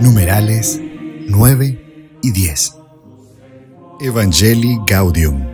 [0.00, 0.80] Numerales
[1.26, 2.74] 9 y 10.
[4.00, 5.44] Evangelii Gaudium.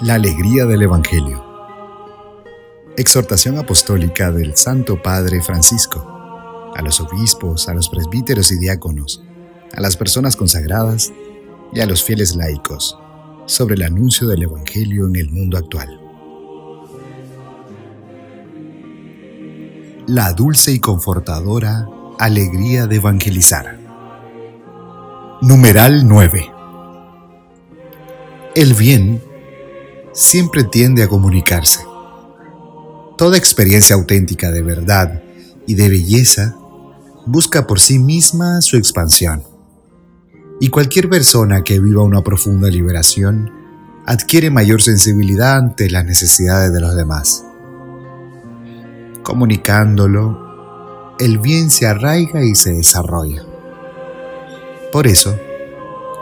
[0.00, 1.44] La alegría del Evangelio.
[2.96, 6.06] Exhortación apostólica del Santo Padre Francisco
[6.74, 9.22] a los obispos, a los presbíteros y diáconos,
[9.74, 11.12] a las personas consagradas
[11.72, 12.96] y a los fieles laicos
[13.46, 16.00] sobre el anuncio del Evangelio en el mundo actual.
[20.12, 23.78] La dulce y confortadora alegría de evangelizar.
[25.40, 26.50] Numeral 9.
[28.56, 29.22] El bien
[30.12, 31.84] siempre tiende a comunicarse.
[33.16, 35.22] Toda experiencia auténtica de verdad
[35.68, 36.56] y de belleza
[37.24, 39.44] busca por sí misma su expansión.
[40.58, 43.48] Y cualquier persona que viva una profunda liberación
[44.06, 47.44] adquiere mayor sensibilidad ante las necesidades de los demás.
[49.22, 53.44] Comunicándolo, el bien se arraiga y se desarrolla.
[54.92, 55.38] Por eso,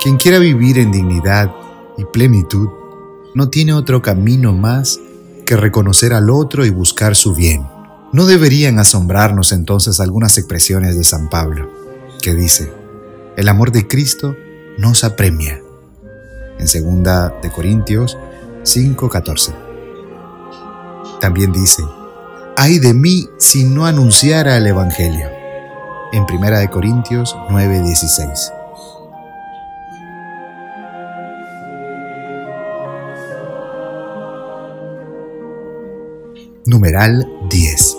[0.02, 1.55] quien quiera vivir en dignidad
[1.96, 2.68] y plenitud
[3.34, 5.00] no tiene otro camino más
[5.46, 7.66] que reconocer al otro y buscar su bien.
[8.12, 11.70] No deberían asombrarnos entonces algunas expresiones de San Pablo,
[12.22, 12.72] que dice,
[13.36, 14.34] el amor de Cristo
[14.78, 15.62] nos apremia.
[16.58, 18.18] En 2 de Corintios
[18.64, 19.55] 5:14.
[21.20, 21.83] También dice,
[22.61, 25.28] ay de mí si no anunciara el Evangelio.
[26.12, 28.53] En 1 Corintios 9:16.
[36.67, 37.97] Numeral 10.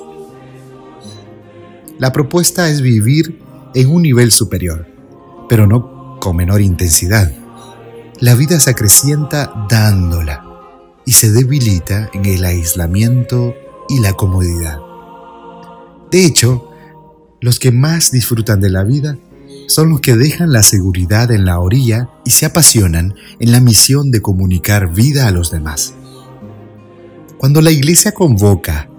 [1.97, 3.41] La propuesta es vivir
[3.73, 4.87] en un nivel superior,
[5.47, 7.31] pero no con menor intensidad.
[8.19, 10.43] La vida se acrecienta dándola
[11.05, 13.55] y se debilita en el aislamiento
[13.89, 14.79] y la comodidad.
[16.11, 16.69] De hecho,
[17.41, 19.17] los que más disfrutan de la vida
[19.67, 24.11] son los que dejan la seguridad en la orilla y se apasionan en la misión
[24.11, 25.93] de comunicar vida a los demás.
[27.37, 28.89] Cuando la iglesia convoca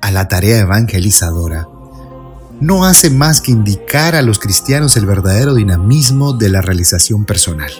[0.00, 1.68] a la tarea evangelizadora,
[2.60, 7.70] no hace más que indicar a los cristianos el verdadero dinamismo de la realización personal.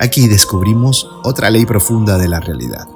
[0.00, 2.86] Aquí descubrimos otra ley profunda de la realidad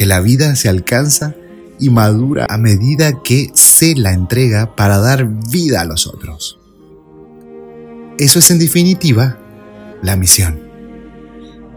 [0.00, 1.34] que la vida se alcanza
[1.78, 6.58] y madura a medida que se la entrega para dar vida a los otros.
[8.16, 9.36] Eso es en definitiva
[10.00, 10.58] la misión.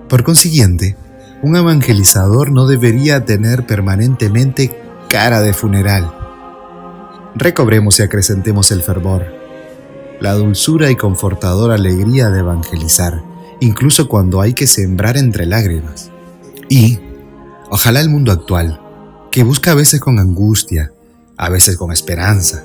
[0.07, 0.95] Por consiguiente,
[1.41, 4.73] un evangelizador no debería tener permanentemente
[5.09, 6.09] cara de funeral.
[7.35, 9.25] Recobremos y acrecentemos el fervor,
[10.21, 13.21] la dulzura y confortadora alegría de evangelizar,
[13.59, 16.09] incluso cuando hay que sembrar entre lágrimas.
[16.69, 16.99] Y,
[17.69, 18.79] Ojalá el mundo actual,
[19.31, 20.91] que busca a veces con angustia,
[21.37, 22.63] a veces con esperanza,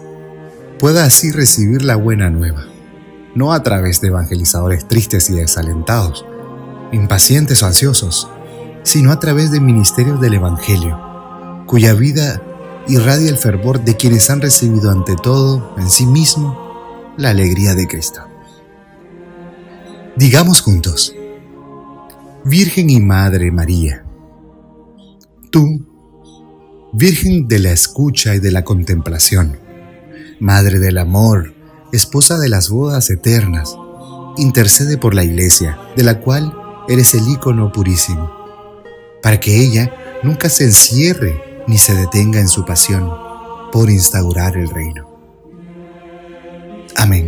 [0.78, 2.66] pueda así recibir la buena nueva,
[3.34, 6.24] no a través de evangelizadores tristes y desalentados,
[6.92, 8.28] impacientes o ansiosos,
[8.82, 10.98] sino a través de ministerios del Evangelio,
[11.66, 12.42] cuya vida
[12.86, 17.86] irradia el fervor de quienes han recibido ante todo en sí mismo la alegría de
[17.86, 18.22] Cristo.
[20.16, 21.14] Digamos juntos,
[22.44, 24.04] Virgen y Madre María,
[25.50, 25.84] Tú,
[26.92, 29.58] Virgen de la escucha y de la contemplación,
[30.40, 31.54] Madre del amor,
[31.92, 33.76] esposa de las bodas eternas,
[34.36, 36.54] intercede por la Iglesia, de la cual
[36.88, 38.30] eres el ícono purísimo,
[39.22, 39.92] para que ella
[40.22, 43.10] nunca se encierre ni se detenga en su pasión
[43.72, 45.08] por instaurar el reino.
[46.96, 47.27] Amén.